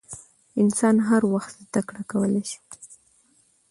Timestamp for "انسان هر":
0.61-1.21